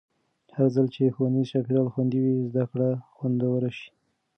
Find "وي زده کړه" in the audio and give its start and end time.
2.23-2.89